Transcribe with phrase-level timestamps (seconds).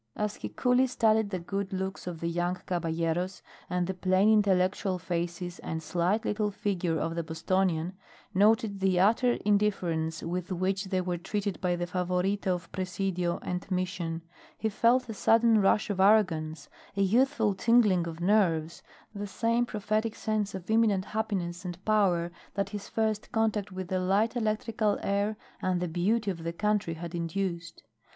[0.15, 4.97] As he coolly studied the good looks of the young caballeros and the plain intellectual
[4.97, 7.93] face and slight little figure of the Bostonian,
[8.33, 13.69] noted the utter indifference with which they were treated by the Favorita of Presidio and
[13.69, 14.23] Mission,
[14.57, 18.81] he felt a sudden rush of arrogance, a youthful tingling of nerves,
[19.13, 23.99] the same prophetic sense of imminent happiness and power that his first contact with the
[23.99, 27.83] light electrical air and the beauty of the country had induced.